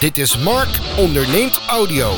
[0.00, 2.10] Dit is Mark onderneemt audio.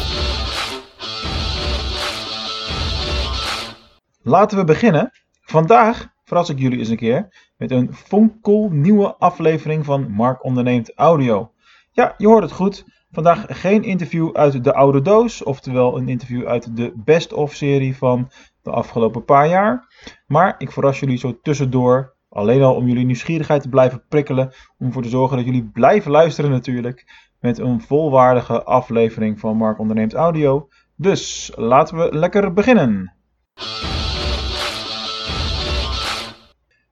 [4.23, 5.11] Laten we beginnen.
[5.43, 10.95] Vandaag verras ik jullie eens een keer met een fonkel nieuwe aflevering van Mark onderneemt
[10.95, 11.53] audio.
[11.93, 12.85] Ja, je hoort het goed.
[13.11, 18.31] Vandaag geen interview uit de oude doos, oftewel een interview uit de best-of serie van
[18.63, 19.87] de afgelopen paar jaar.
[20.27, 24.87] Maar ik verras jullie zo tussendoor, alleen al om jullie nieuwsgierigheid te blijven prikkelen, om
[24.87, 30.15] ervoor te zorgen dat jullie blijven luisteren natuurlijk, met een volwaardige aflevering van Mark onderneemt
[30.15, 30.69] audio.
[30.97, 33.13] Dus laten we lekker beginnen.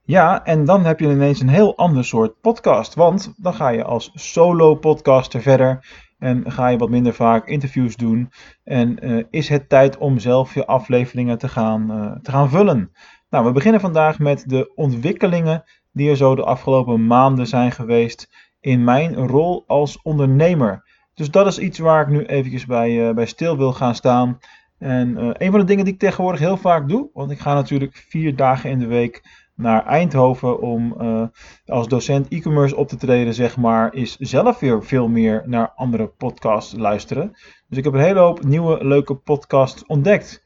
[0.03, 2.93] Ja, en dan heb je ineens een heel ander soort podcast.
[2.93, 5.85] Want dan ga je als solo-podcaster verder.
[6.17, 8.31] En ga je wat minder vaak interviews doen.
[8.63, 12.91] En uh, is het tijd om zelf je afleveringen te gaan, uh, te gaan vullen.
[13.29, 18.46] Nou, we beginnen vandaag met de ontwikkelingen die er zo de afgelopen maanden zijn geweest
[18.67, 20.83] in mijn rol als ondernemer.
[21.13, 24.37] Dus dat is iets waar ik nu eventjes bij, uh, bij stil wil gaan staan.
[24.77, 28.05] En een van de dingen die ik tegenwoordig heel vaak doe, want ik ga natuurlijk
[28.09, 31.23] vier dagen in de week naar Eindhoven om uh,
[31.65, 36.07] als docent e-commerce op te treden, zeg maar, is zelf weer veel meer naar andere
[36.07, 37.31] podcasts luisteren.
[37.67, 40.43] Dus ik heb een hele hoop nieuwe leuke podcasts ontdekt.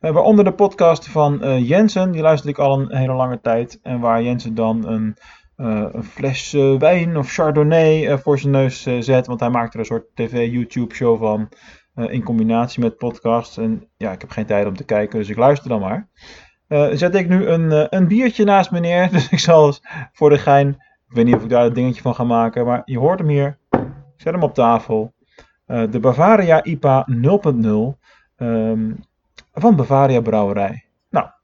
[0.00, 3.78] Waaronder de podcast van Jensen, die luister ik al een hele lange tijd.
[3.82, 5.16] En waar Jensen dan een,
[5.62, 9.26] een fles wijn of chardonnay voor zijn neus zet.
[9.26, 11.48] Want hij maakt er een soort tv-YouTube-show van.
[11.94, 13.56] in combinatie met podcasts.
[13.56, 16.08] En ja, ik heb geen tijd om te kijken, dus ik luister dan maar.
[16.96, 19.10] Zet ik nu een, een biertje naast me neer.
[19.12, 19.74] Dus ik zal
[20.12, 20.68] voor de gein.
[21.08, 22.66] Ik weet niet of ik daar een dingetje van ga maken.
[22.66, 23.58] Maar je hoort hem hier.
[23.70, 23.80] Ik
[24.16, 25.14] zet hem op tafel.
[25.66, 28.00] De Bavaria IPA 0.0
[28.36, 29.04] um,
[29.52, 30.84] van Bavaria Brouwerij.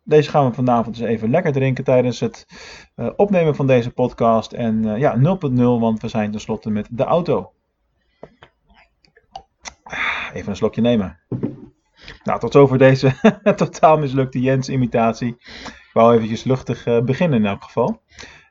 [0.08, 2.46] Deze gaan we vanavond dus even lekker drinken tijdens het
[3.16, 4.52] opnemen van deze podcast.
[4.52, 7.52] En ja, 0.0, want we zijn tenslotte met de auto.
[10.32, 11.18] Even een slokje nemen.
[12.24, 13.12] Nou, tot zover deze
[13.56, 15.36] totaal mislukte Jens-imitatie.
[15.68, 18.02] Ik wou eventjes luchtig uh, beginnen in elk geval.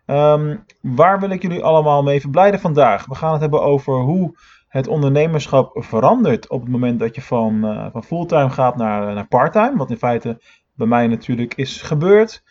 [0.06, 3.06] Um, waar wil ik jullie allemaal mee verblijden vandaag?
[3.06, 7.62] We gaan het hebben over hoe het ondernemerschap verandert op het moment dat je van,
[7.92, 9.78] van fulltime gaat naar, naar parttime.
[9.78, 10.42] Wat in feite
[10.78, 12.44] bij mij natuurlijk is gebeurd.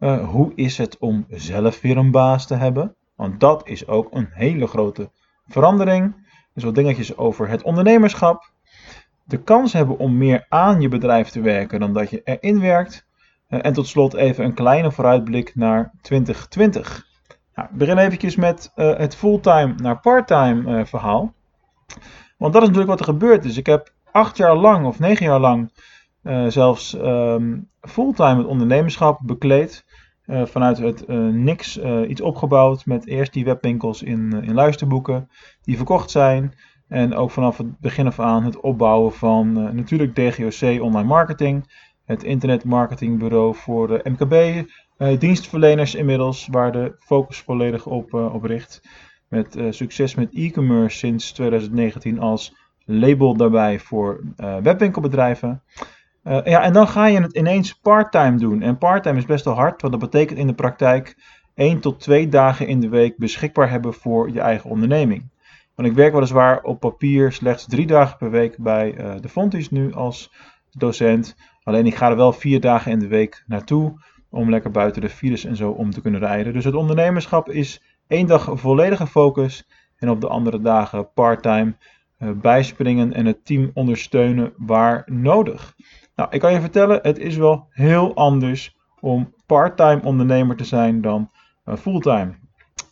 [0.00, 2.94] Uh, hoe is het om zelf weer een baas te hebben?
[3.16, 5.10] Want dat is ook een hele grote
[5.46, 6.28] verandering.
[6.54, 8.52] Dus wat dingetjes over het ondernemerschap
[9.24, 13.06] de kans hebben om meer aan je bedrijf te werken dan dat je erin werkt.
[13.48, 17.06] Eh, en tot slot even een kleine vooruitblik naar 2020.
[17.54, 21.34] Nou, ik begin eventjes met uh, het fulltime naar parttime verhaal.
[22.38, 23.56] Want dat is natuurlijk wat er gebeurd is.
[23.56, 25.72] Ik heb acht jaar lang of negen jaar lang
[26.24, 29.84] uh, zelfs um, fulltime het ondernemerschap bekleed.
[30.26, 35.28] vanuit het niks iets opgebouwd met eerst die webwinkels in, in luisterboeken
[35.62, 36.54] die verkocht zijn.
[36.88, 41.64] En ook vanaf het begin af aan het opbouwen van uh, natuurlijk DGOC Online Marketing,
[42.04, 44.66] het Internet Marketingbureau voor de MKB,
[44.98, 48.82] uh, dienstverleners inmiddels, waar de focus volledig op, uh, op richt.
[49.28, 54.24] Met succes met e-commerce sinds 2019 als label daarbij voor
[54.62, 55.62] webwinkelbedrijven.
[56.24, 58.62] Ja, en dan ga je het ineens parttime doen.
[58.62, 61.16] En parttime is best wel hard, want dat betekent in de praktijk
[61.54, 65.32] 1 tot 2 dagen in de week beschikbaar hebben voor je eigen onderneming.
[65.74, 69.70] Want ik werk weliswaar op papier slechts drie dagen per week bij uh, de Fontis
[69.70, 70.32] nu als
[70.70, 71.36] docent.
[71.62, 75.08] Alleen ik ga er wel vier dagen in de week naartoe om lekker buiten de
[75.08, 76.52] files en zo om te kunnen rijden.
[76.52, 81.74] Dus het ondernemerschap is één dag volledige focus en op de andere dagen parttime
[82.18, 85.74] bijspringen en het team ondersteunen waar nodig.
[86.14, 91.00] Nou, ik kan je vertellen, het is wel heel anders om parttime ondernemer te zijn
[91.00, 91.30] dan
[91.64, 92.34] uh, fulltime.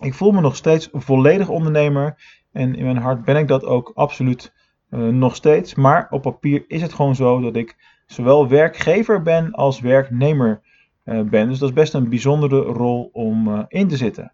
[0.01, 2.17] Ik voel me nog steeds volledig ondernemer
[2.53, 4.53] en in mijn hart ben ik dat ook absoluut
[4.91, 5.75] uh, nog steeds.
[5.75, 10.61] Maar op papier is het gewoon zo dat ik zowel werkgever ben als werknemer
[11.05, 11.49] ben.
[11.49, 14.33] Dus dat is best een bijzondere rol om in te zitten.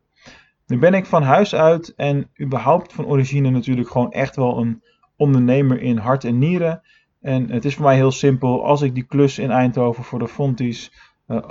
[0.69, 4.83] Nu ben ik van huis uit en überhaupt van origine natuurlijk gewoon echt wel een
[5.17, 6.83] ondernemer in hart en nieren.
[7.21, 8.65] En het is voor mij heel simpel.
[8.65, 10.93] Als ik die klus in Eindhoven voor de Fonties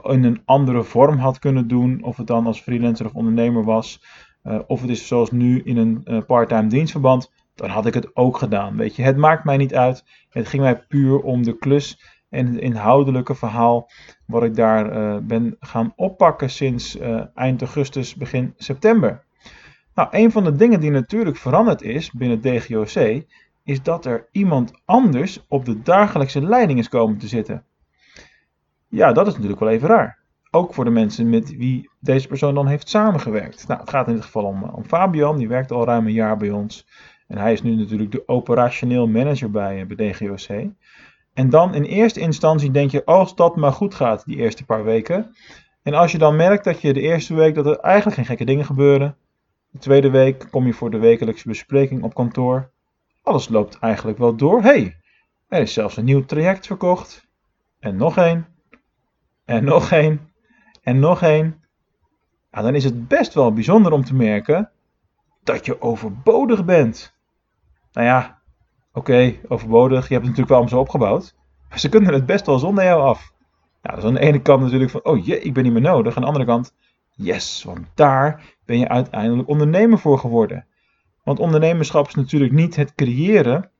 [0.04, 4.04] in een andere vorm had kunnen doen, of het dan als freelancer of ondernemer was,
[4.44, 8.16] uh, of het is zoals nu in een uh, parttime dienstverband, dan had ik het
[8.16, 8.78] ook gedaan.
[8.78, 10.04] Weet je, het maakt mij niet uit.
[10.30, 13.90] Het ging mij puur om de klus en het inhoudelijke verhaal
[14.26, 16.98] wat ik daar uh, ben gaan oppakken sinds
[17.34, 19.26] eind augustus, begin september.
[19.94, 23.24] Nou, een van de dingen die natuurlijk veranderd is binnen DGOC,
[23.64, 27.64] is dat er iemand anders op de dagelijkse leiding is komen te zitten.
[28.88, 30.20] Ja, dat is natuurlijk wel even raar.
[30.52, 33.68] Ook voor de mensen met wie deze persoon dan heeft samengewerkt.
[33.68, 36.38] Nou, het gaat in dit geval om, om Fabian, die werkt al ruim een jaar
[36.38, 36.88] bij ons.
[37.28, 40.70] En hij is nu natuurlijk de operationeel manager bij, bij DGOC.
[41.38, 44.84] En dan in eerste instantie denk je, als dat maar goed gaat, die eerste paar
[44.84, 45.36] weken.
[45.84, 48.46] En als je dan merkt dat je de eerste week dat er eigenlijk geen gekke
[48.46, 49.18] dingen gebeuren.
[49.72, 52.72] De tweede week kom je voor de wekelijkse bespreking op kantoor.
[53.24, 54.62] Alles loopt eigenlijk wel door.
[54.62, 54.98] hey,
[55.48, 57.28] er is zelfs een nieuw traject verkocht.
[57.80, 58.48] En nog één.
[59.46, 60.32] En nog één.
[60.82, 61.64] En nog één.
[62.52, 64.70] Nou, dan is het best wel bijzonder om te merken
[65.44, 67.16] dat je overbodig bent.
[67.92, 68.37] Nou ja,
[68.98, 70.08] oké, overbodig.
[70.08, 71.36] Je hebt het natuurlijk wel om zo opgebouwd.
[71.70, 73.32] Maar ze kunnen het best wel zonder jou af.
[73.82, 75.82] Nou, dat is aan de ene kant natuurlijk van, oh jee, ik ben niet meer
[75.82, 76.16] nodig.
[76.16, 76.74] Aan de andere kant,
[77.16, 80.66] yes, want daar ben je uiteindelijk ondernemer voor geworden.
[81.24, 83.72] Want ondernemerschap is natuurlijk niet het creëren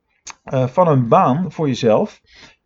[0.44, 2.20] uh, van een baan voor jezelf,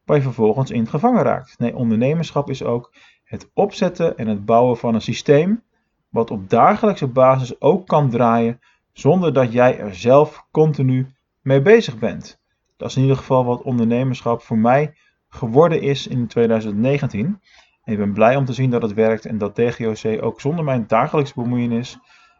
[0.05, 1.59] waar je vervolgens in gevangen raakt.
[1.59, 2.95] Nee, ondernemerschap is ook
[3.25, 5.63] het opzetten en het bouwen van een systeem,
[6.09, 8.61] wat op dagelijkse basis ook kan draaien,
[8.93, 11.07] zonder dat jij er zelf continu
[11.41, 12.42] mee bezig bent.
[12.83, 14.95] Dat is in ieder geval wat ondernemerschap voor mij
[15.29, 17.41] geworden is in 2019.
[17.85, 20.65] En ik ben blij om te zien dat het werkt en dat DGOC ook zonder
[20.65, 21.99] mijn dagelijkse bemoeienis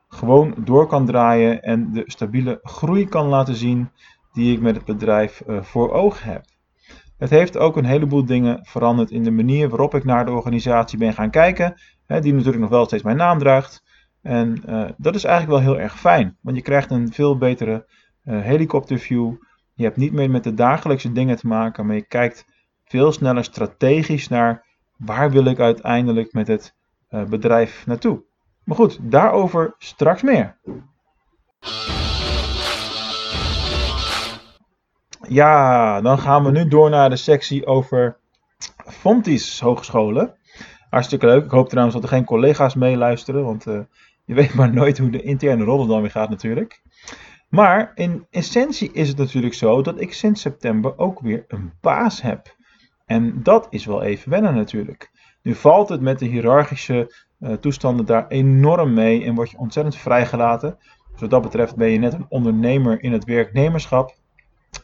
[0.09, 3.91] gewoon door kan draaien en de stabiele groei kan laten zien
[4.33, 6.45] die ik met het bedrijf uh, voor ogen heb.
[7.19, 10.99] Het heeft ook een heleboel dingen veranderd in de manier waarop ik naar de organisatie
[10.99, 11.75] ben gaan kijken,
[12.07, 13.83] die natuurlijk nog wel steeds mijn naam draagt.
[14.23, 17.87] En uh, dat is eigenlijk wel heel erg fijn, want je krijgt een veel betere
[18.25, 19.35] uh, helikopterview.
[19.83, 22.45] Je hebt niet meer met de dagelijkse dingen te maken, maar je kijkt
[22.85, 26.75] veel sneller strategisch naar waar wil ik uiteindelijk met het
[27.11, 28.23] uh, bedrijf naartoe.
[28.65, 30.59] Maar goed, daarover straks meer.
[35.29, 38.17] Ja, dan gaan we nu door naar de sectie over
[38.87, 40.35] Fontis Hogescholen.
[40.91, 41.45] Hartstikke leuk.
[41.45, 43.81] Ik hoop trouwens dat er geen collega's meeluisteren, want uh,
[44.25, 46.83] je weet maar nooit hoe de interne rollen dan weer gaat natuurlijk.
[47.53, 52.23] Maar in essentie is het natuurlijk zo dat ik sinds september ook weer een baas
[52.23, 52.57] heb.
[53.07, 55.11] En dat is wel even wennen natuurlijk.
[55.43, 59.97] Nu valt het met de hiërarchische uh, toestanden daar enorm mee en word je ontzettend
[59.97, 60.79] vrijgelaten.
[61.11, 64.15] Dus wat dat betreft ben je net een ondernemer in het werknemerschap.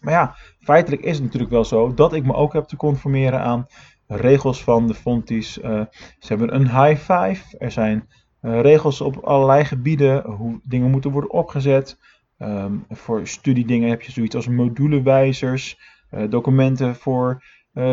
[0.01, 3.41] Maar ja, feitelijk is het natuurlijk wel zo dat ik me ook heb te conformeren
[3.41, 3.67] aan
[4.07, 5.59] regels van de Fonties.
[5.59, 5.83] Uh,
[6.19, 7.59] ze hebben een high five.
[7.59, 8.09] Er zijn
[8.43, 11.99] uh, regels op allerlei gebieden, hoe dingen moeten worden opgezet.
[12.39, 15.79] Um, voor studiedingen heb je zoiets als modulewijzers,
[16.11, 17.43] uh, documenten voor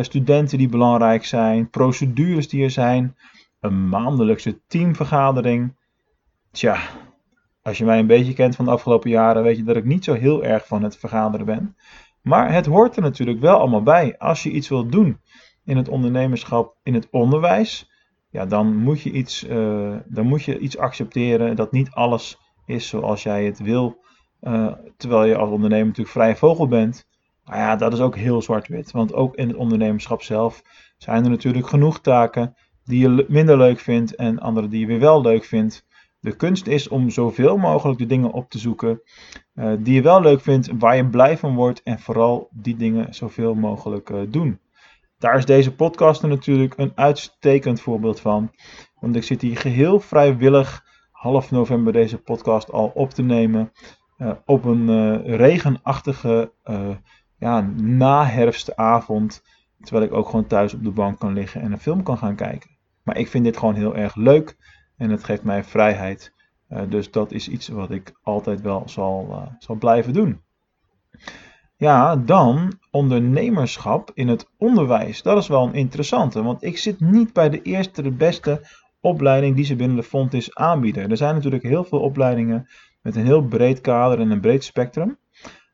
[0.01, 3.15] studenten die belangrijk zijn, procedures die er zijn,
[3.59, 5.75] een maandelijkse teamvergadering.
[6.51, 6.77] Tja,
[7.61, 10.03] als je mij een beetje kent van de afgelopen jaren, weet je dat ik niet
[10.03, 11.75] zo heel erg van het vergaderen ben.
[12.21, 14.17] Maar het hoort er natuurlijk wel allemaal bij.
[14.17, 15.19] Als je iets wilt doen
[15.63, 17.91] in het ondernemerschap, in het onderwijs,
[18.29, 22.87] ja, dan, moet je iets, uh, dan moet je iets accepteren dat niet alles is
[22.87, 24.03] zoals jij het wil.
[24.47, 27.07] Uh, terwijl je als ondernemer natuurlijk vrije vogel bent.
[27.43, 28.91] Maar ja, dat is ook heel zwart-wit.
[28.91, 30.61] Want ook in het ondernemerschap zelf
[30.97, 34.99] zijn er natuurlijk genoeg taken die je minder leuk vindt en andere die je weer
[34.99, 35.85] wel leuk vindt.
[36.19, 39.01] De kunst is om zoveel mogelijk de dingen op te zoeken
[39.55, 43.13] uh, die je wel leuk vindt, waar je blij van wordt en vooral die dingen
[43.13, 44.59] zoveel mogelijk uh, doen.
[45.17, 48.51] Daar is deze podcast natuurlijk een uitstekend voorbeeld van.
[48.99, 53.71] Want ik zit hier geheel vrijwillig half november deze podcast al op te nemen.
[54.17, 56.51] Uh, op een regenachtige
[57.37, 59.43] ja, naherfstavond.
[59.81, 62.35] Terwijl ik ook gewoon thuis op de bank kan liggen en een film kan gaan
[62.35, 62.69] kijken.
[63.03, 64.57] Maar ik vind dit gewoon heel erg leuk.
[64.97, 66.33] En het geeft mij vrijheid.
[66.89, 70.41] Dus dat is iets wat ik altijd wel zal, zal blijven doen.
[71.77, 75.21] Ja, dan ondernemerschap in het onderwijs.
[75.21, 78.67] Dat is wel een interessante, want ik zit niet bij de eerste, de beste
[78.99, 81.09] opleiding die ze binnen de Fontis aanbieden.
[81.09, 82.67] Er zijn natuurlijk heel veel opleidingen
[83.05, 85.17] met een heel breed kader en een breed spectrum.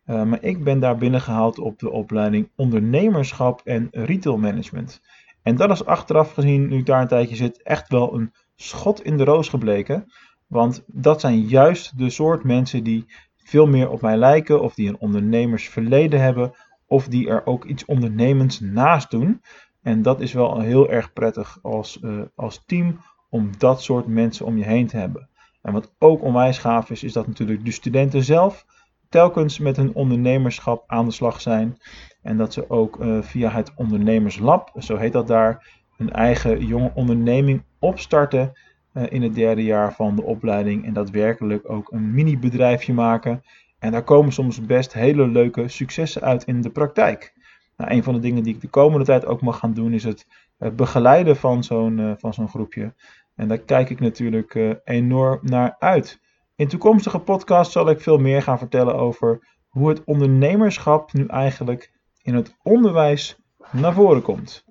[0.06, 5.02] Uh, maar ik ben daar binnengehaald op de opleiding ondernemerschap en retail management.
[5.44, 9.04] En dat is achteraf gezien, nu ik daar een tijdje zit, echt wel een schot
[9.04, 10.12] in de roos gebleken.
[10.48, 13.06] Want dat zijn juist de soort mensen die
[13.38, 16.54] veel meer op mij lijken, of die een ondernemersverleden hebben,
[16.88, 19.42] of die er ook iets ondernemends naast doen.
[19.82, 24.46] En dat is wel heel erg prettig als, uh, als team om dat soort mensen
[24.46, 25.30] om je heen te hebben.
[25.62, 28.66] En wat ook onwijs gaaf is, is dat natuurlijk de studenten zelf
[29.10, 31.78] telkens met hun ondernemerschap aan de slag zijn.
[32.22, 36.92] En dat ze ook uh, via het ondernemerslab, zo heet dat daar, een eigen jonge
[36.94, 38.52] onderneming opstarten
[38.94, 40.86] uh, in het derde jaar van de opleiding.
[40.86, 43.44] En daadwerkelijk ook een mini bedrijfje maken.
[43.80, 47.34] En daar komen soms best hele leuke successen uit in de praktijk.
[47.78, 50.04] Nou, een van de dingen die ik de komende tijd ook mag gaan doen is
[50.04, 50.28] het
[50.60, 52.94] uh, begeleiden van zo'n van zo'n groepje.
[53.36, 56.22] En daar kijk ik natuurlijk enorm naar uit.
[56.56, 61.92] In toekomstige podcasts zal ik veel meer gaan vertellen over hoe het ondernemerschap nu eigenlijk
[62.22, 63.40] in het onderwijs
[63.72, 64.66] naar voren komt.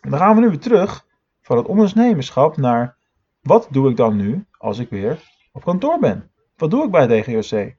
[0.00, 1.06] Dan gaan we nu weer terug
[1.40, 2.96] van het ondernemerschap naar
[3.40, 6.30] wat doe ik dan nu als ik weer op kantoor ben?
[6.56, 7.74] Wat doe ik bij DGOC?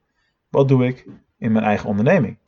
[0.48, 1.06] Wat doe ik
[1.38, 2.38] in mijn eigen onderneming?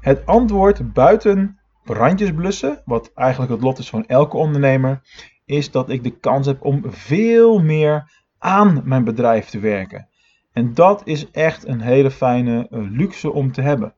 [0.00, 1.57] Het antwoord buiten
[1.94, 5.00] brandjes blussen, wat eigenlijk het lot is van elke ondernemer,
[5.44, 10.08] is dat ik de kans heb om veel meer aan mijn bedrijf te werken.
[10.52, 13.94] En dat is echt een hele fijne eh, luxe om te hebben.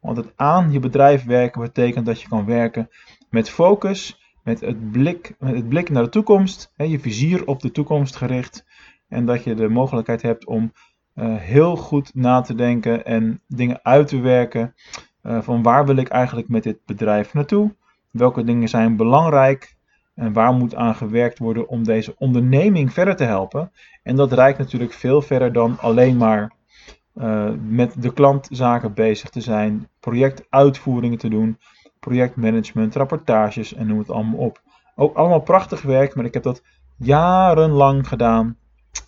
[0.00, 2.88] Want het aan je bedrijf werken betekent dat je kan werken
[3.30, 7.60] met focus, met het blik, met het blik naar de toekomst, hè, je vizier op
[7.60, 8.66] de toekomst gericht.
[9.08, 10.72] En dat je de mogelijkheid hebt om
[11.14, 14.74] uh, heel goed na te denken en dingen uit te werken.
[15.22, 17.74] Uh, van waar wil ik eigenlijk met dit bedrijf naartoe?
[18.10, 19.76] Welke dingen zijn belangrijk?
[20.14, 23.72] En waar moet aan gewerkt worden om deze onderneming verder te helpen?
[24.02, 26.52] En dat reikt natuurlijk veel verder dan alleen maar
[27.14, 31.58] uh, met de klantzaken bezig te zijn, projectuitvoeringen te doen,
[32.00, 34.60] projectmanagement, rapportages en noem het allemaal op.
[34.96, 36.62] Ook allemaal prachtig werk, maar ik heb dat
[36.96, 38.56] jarenlang gedaan.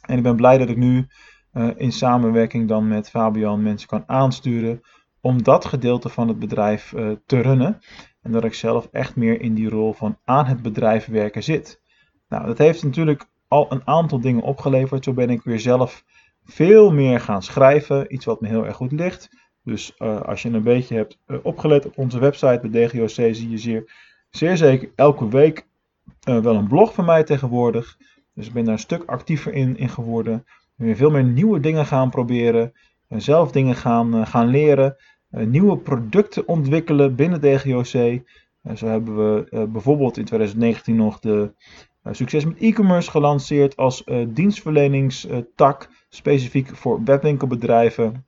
[0.01, 1.07] En ik ben blij dat ik nu
[1.53, 4.83] uh, in samenwerking dan met Fabian mensen kan aansturen
[5.25, 7.81] om dat gedeelte van het bedrijf uh, te runnen.
[8.23, 11.81] En dat ik zelf echt meer in die rol van aan het bedrijf werken zit.
[12.29, 15.05] Nou, dat heeft natuurlijk al een aantal dingen opgeleverd.
[15.05, 16.05] Zo ben ik weer zelf
[16.45, 18.15] veel meer gaan schrijven.
[18.15, 19.29] Iets wat me heel erg goed ligt.
[19.63, 23.51] Dus uh, als je een beetje hebt uh, opgelet op onze website bij DGOC, zie
[23.51, 23.93] je zeer,
[24.31, 25.67] zeer zeker elke week
[26.21, 27.99] wel een blog van mij tegenwoordig.
[28.35, 30.45] Dus ik ben daar een stuk actiever in, in geworden.
[30.77, 32.73] Ik ben veel meer nieuwe dingen gaan proberen.
[33.09, 34.97] zelf dingen gaan, gaan leren.
[35.35, 38.23] Nieuwe producten ontwikkelen binnen DGOC.
[38.75, 41.53] zo hebben we bijvoorbeeld in 2019 nog de
[42.11, 45.89] Succes met e-commerce gelanceerd als dienstverleningstak.
[46.09, 48.27] specifiek voor webwinkelbedrijven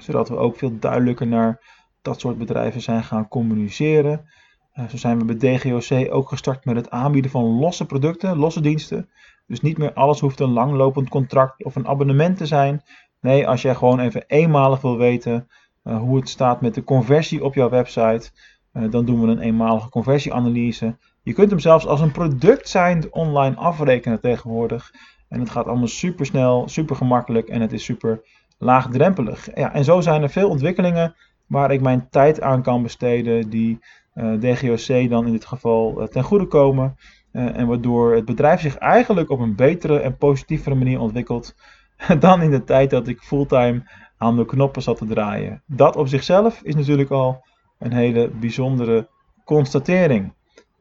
[0.00, 4.24] zodat we ook veel duidelijker naar dat soort bedrijven zijn gaan communiceren.
[4.88, 9.10] Zo zijn we bij DGOC ook gestart met het aanbieden van losse producten, losse diensten.
[9.46, 12.82] Dus niet meer alles hoeft een langlopend contract of een abonnement te zijn.
[13.20, 15.48] Nee, als jij gewoon even eenmalig wil weten
[15.82, 18.30] hoe het staat met de conversie op jouw website,
[18.72, 20.96] uh, dan doen we een eenmalige conversieanalyse.
[21.22, 24.90] Je kunt hem zelfs als een product zijn online afrekenen tegenwoordig.
[25.28, 28.20] En het gaat allemaal super snel, super gemakkelijk en het is super
[28.58, 29.48] laagdrempelig.
[29.54, 31.14] Ja, en zo zijn er veel ontwikkelingen
[31.46, 33.78] waar ik mijn tijd aan kan besteden, die
[34.14, 36.96] eh, DGOC dan in dit geval ten goede komen.
[37.32, 41.54] En waardoor het bedrijf zich eigenlijk op een betere en positievere manier ontwikkelt
[42.18, 43.82] dan in de tijd dat ik fulltime
[44.22, 45.62] aan de knoppen zat te draaien.
[45.66, 47.46] Dat op zichzelf is natuurlijk al
[47.78, 49.08] een hele bijzondere
[49.44, 50.34] constatering.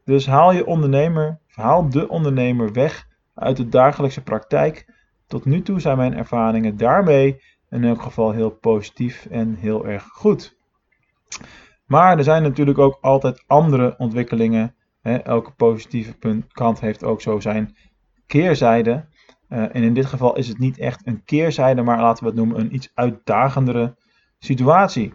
[0.05, 4.93] Dus haal je ondernemer, haal de ondernemer weg uit de dagelijkse praktijk.
[5.27, 10.03] Tot nu toe zijn mijn ervaringen daarmee in elk geval heel positief en heel erg
[10.03, 10.57] goed.
[11.85, 14.75] Maar er zijn natuurlijk ook altijd andere ontwikkelingen.
[15.01, 17.75] Elke positieve punt, kant heeft ook zo zijn
[18.27, 19.05] keerzijde.
[19.53, 22.39] Uh, en in dit geval is het niet echt een keerzijde, maar laten we het
[22.39, 23.95] noemen een iets uitdagendere
[24.39, 25.13] situatie.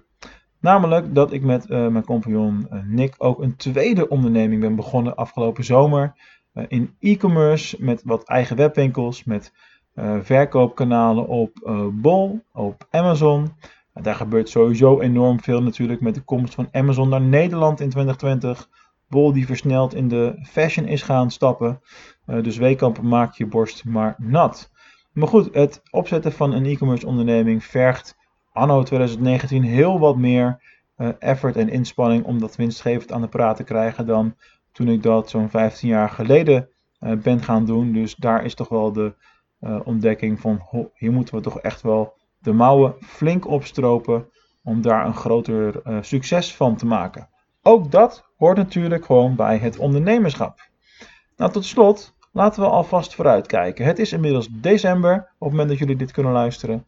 [0.61, 5.17] Namelijk dat ik met uh, mijn compagnon uh, Nick ook een tweede onderneming ben begonnen
[5.17, 6.15] afgelopen zomer.
[6.69, 9.53] in e-commerce met wat eigen webwinkels, met
[10.23, 11.51] verkoopkanalen op
[11.93, 13.53] Bol, op Amazon.
[13.93, 18.69] Daar gebeurt sowieso enorm veel natuurlijk met de komst van Amazon naar Nederland in 2020.
[19.09, 21.81] Bol die versneld in de fashion is gaan stappen.
[22.27, 24.71] Uh, dus Weekamp maak je borst maar nat.
[25.13, 28.17] Maar goed, het opzetten van een e-commerce onderneming vergt
[28.53, 30.61] anno 2019 heel wat meer
[31.19, 34.35] effort en inspanning om dat winstgevend aan de praat te krijgen dan
[34.73, 36.69] toen ik dat zo'n 15 jaar geleden
[37.23, 37.93] ben gaan doen.
[37.93, 39.15] Dus daar is toch wel de
[39.85, 40.61] ontdekking van
[40.95, 44.29] hier moeten we toch echt wel de mouwen flink opstropen
[44.63, 47.29] om daar een groter succes van te maken.
[47.67, 50.69] Ook dat hoort natuurlijk gewoon bij het ondernemerschap.
[51.37, 53.85] Nou, tot slot laten we alvast vooruitkijken.
[53.85, 56.87] Het is inmiddels december, op het moment dat jullie dit kunnen luisteren,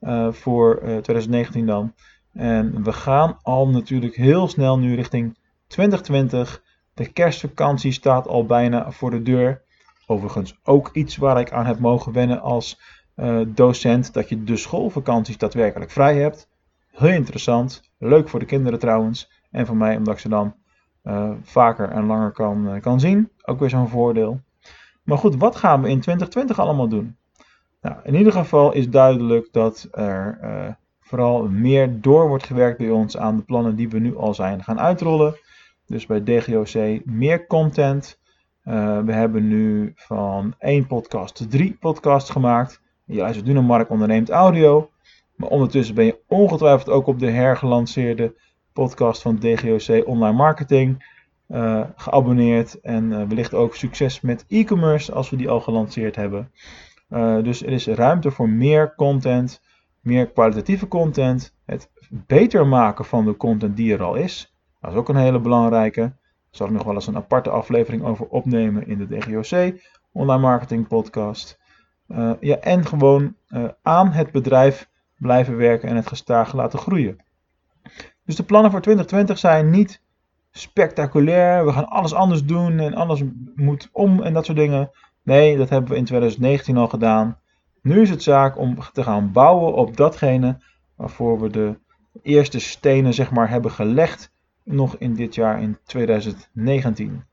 [0.00, 1.94] uh, voor 2019 dan.
[2.32, 6.62] En we gaan al natuurlijk heel snel nu richting 2020.
[6.94, 9.62] De kerstvakantie staat al bijna voor de deur.
[10.06, 12.80] Overigens ook iets waar ik aan heb mogen wennen als
[13.16, 16.48] uh, docent, dat je de schoolvakanties daadwerkelijk vrij hebt.
[16.90, 19.39] Heel interessant, leuk voor de kinderen trouwens.
[19.50, 20.54] En voor mij omdat ik ze dan
[21.04, 23.30] uh, vaker en langer kan, uh, kan zien.
[23.44, 24.40] Ook weer zo'n voordeel.
[25.02, 27.16] Maar goed, wat gaan we in 2020 allemaal doen?
[27.80, 30.38] Nou, in ieder geval is duidelijk dat er
[31.00, 34.64] vooral meer door wordt gewerkt bij ons aan de plannen die we nu al zijn
[34.64, 35.34] gaan uitrollen.
[35.86, 38.18] Dus bij DGOC meer content,
[39.04, 42.80] we hebben nu van één podcast drie podcasts gemaakt.
[43.04, 44.90] Je luistert nu naar Mark Onderneemt Audio.
[45.36, 48.34] Maar ondertussen ben je ongetwijfeld ook op de hergelanceerde
[48.72, 52.80] podcast van DGOC Online Marketing uh, geabonneerd.
[52.80, 56.52] En uh, wellicht ook succes met e-commerce als we die al gelanceerd hebben.
[57.10, 59.62] Uh, dus er is ruimte voor meer content,
[60.00, 61.54] meer kwalitatieve content.
[61.66, 64.54] Het beter maken van de content die er al is.
[64.80, 66.00] Dat is ook een hele belangrijke.
[66.00, 66.14] Daar
[66.50, 69.80] zal ik nog wel eens een aparte aflevering over opnemen in de DGOC
[70.12, 71.58] Online Marketing Podcast.
[72.40, 73.34] ja, en gewoon
[73.82, 77.18] aan het bedrijf blijven werken en het gestaag laten groeien.
[78.30, 80.02] Dus de plannen voor 2020 zijn niet
[80.50, 83.22] spectaculair, we gaan alles anders doen en alles
[83.54, 84.90] moet om en dat soort dingen.
[85.22, 87.38] Nee, dat hebben we in 2019 al gedaan.
[87.82, 90.62] Nu is het zaak om te gaan bouwen op datgene
[90.96, 91.78] waarvoor we de
[92.22, 94.32] eerste stenen zeg maar hebben gelegd
[94.64, 97.24] nog in dit jaar in 2019.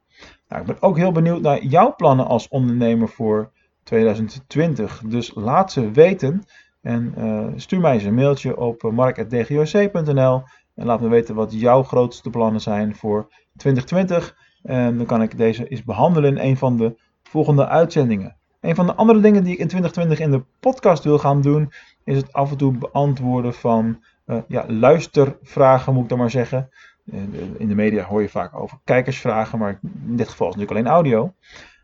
[0.47, 3.51] Nou, ik ben ook heel benieuwd naar jouw plannen als ondernemer voor
[3.83, 5.01] 2020.
[5.05, 6.43] Dus laat ze weten
[6.81, 10.43] en uh, stuur mij eens een mailtje op mark.dgoc.nl
[10.77, 14.35] en laat me weten wat jouw grootste plannen zijn voor 2020.
[14.63, 18.35] En dan kan ik deze eens behandelen in een van de volgende uitzendingen.
[18.61, 21.71] Een van de andere dingen die ik in 2020 in de podcast wil gaan doen,
[22.03, 26.69] is het af en toe beantwoorden van uh, ja, luistervragen, moet ik dan maar zeggen.
[27.11, 27.19] Eh,
[27.57, 30.71] in de media hoor je vaak over kijkersvragen, maar in dit geval is het natuurlijk
[30.71, 31.33] alleen audio.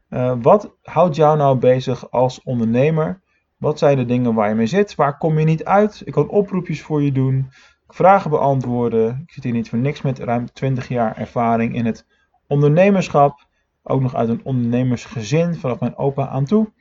[0.09, 3.21] Uh, wat houdt jou nou bezig als ondernemer?
[3.57, 4.95] Wat zijn de dingen waar je mee zit?
[4.95, 6.01] Waar kom je niet uit?
[6.05, 7.51] Ik kan oproepjes voor je doen
[7.93, 9.21] vragen beantwoorden.
[9.25, 12.05] Ik zit hier niet voor niks met ruim 20 jaar ervaring in het
[12.47, 13.47] ondernemerschap.
[13.83, 16.71] Ook nog uit een ondernemersgezin vanaf mijn opa aan toe.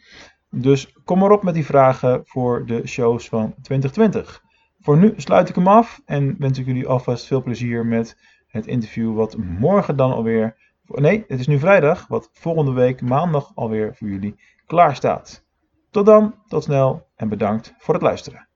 [0.51, 4.43] Dus kom maar op met die vragen voor de shows van 2020.
[4.81, 8.17] Voor nu sluit ik hem af en wens ik jullie alvast veel plezier met
[8.47, 10.57] het interview wat morgen dan alweer...
[10.87, 15.45] Nee, het is nu vrijdag, wat volgende week maandag alweer voor jullie klaar staat.
[15.91, 18.51] Tot dan, tot snel en bedankt voor het luisteren.